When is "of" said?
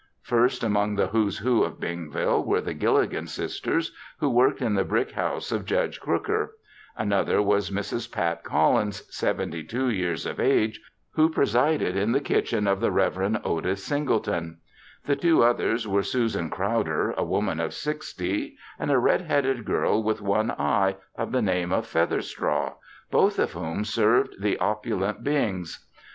1.63-1.79, 5.51-5.63, 10.25-10.39, 12.65-12.79, 17.59-17.71, 21.15-21.31, 21.71-21.85, 23.37-23.51